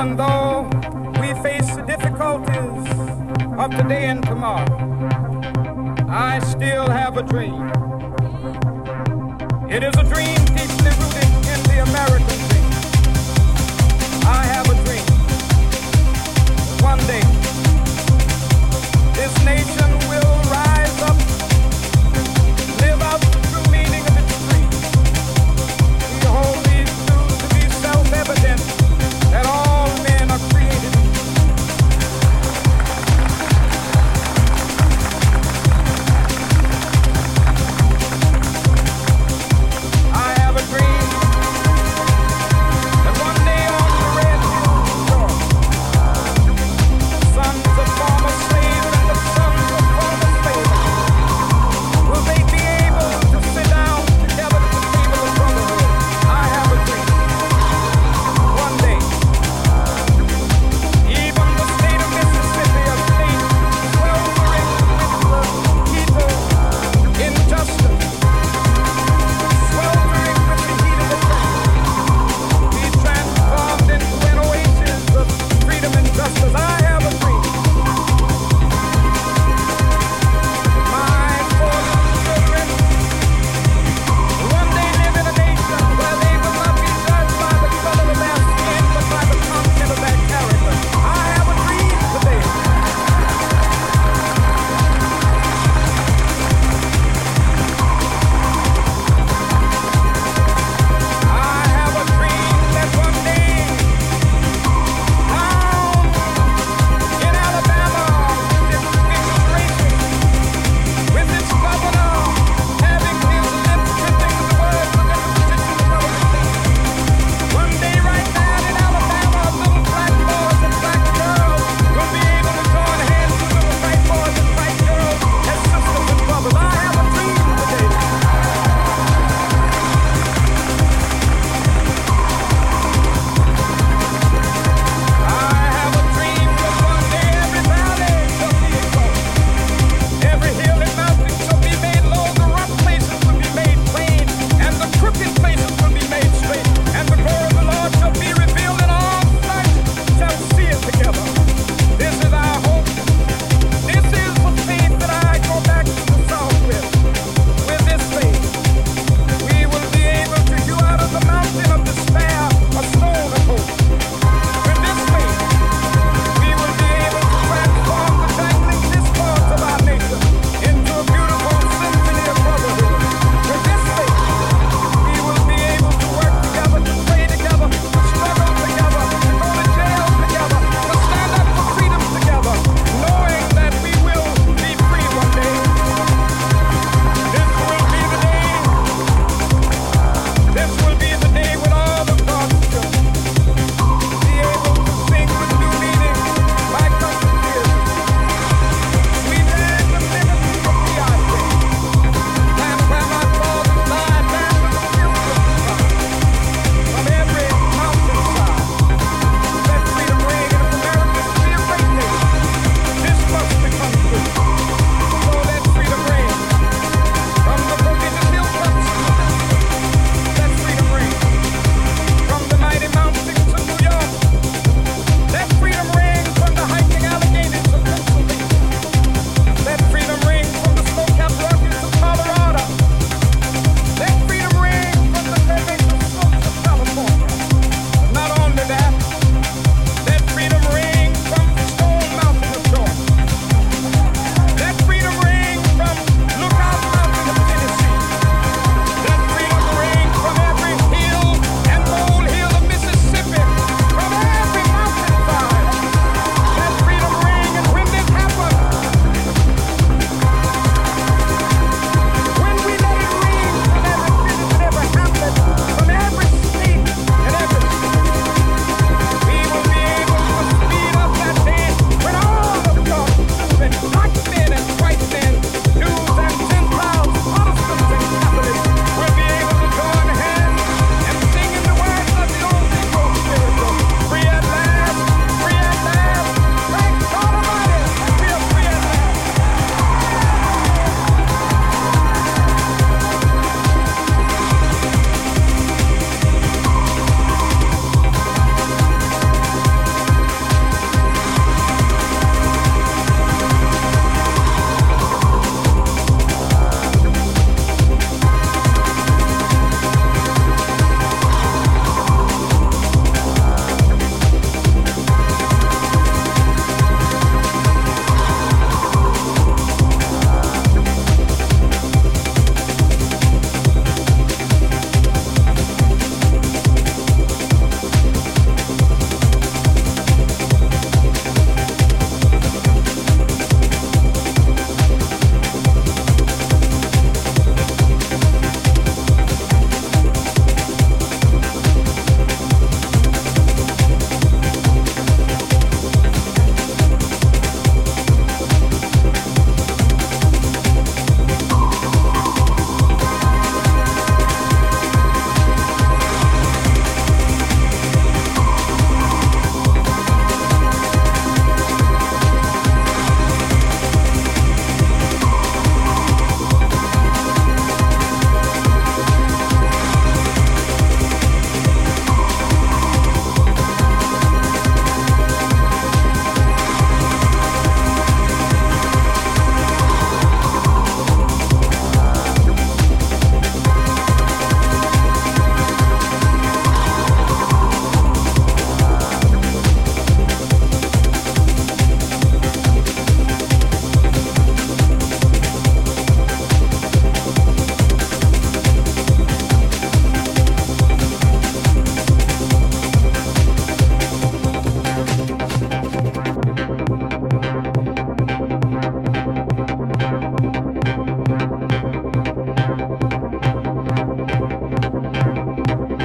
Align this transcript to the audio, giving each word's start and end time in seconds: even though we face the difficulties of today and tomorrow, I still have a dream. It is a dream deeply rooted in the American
even 0.00 0.16
though 0.16 0.62
we 1.20 1.34
face 1.42 1.76
the 1.76 1.84
difficulties 1.86 2.88
of 3.58 3.70
today 3.76 4.06
and 4.06 4.24
tomorrow, 4.24 4.64
I 6.08 6.38
still 6.38 6.88
have 6.88 7.18
a 7.18 7.22
dream. 7.22 7.68
It 9.68 9.82
is 9.82 9.94
a 9.96 10.04
dream 10.04 10.42
deeply 10.56 10.92
rooted 11.00 11.30
in 11.52 11.60
the 11.68 11.84
American 11.86 12.39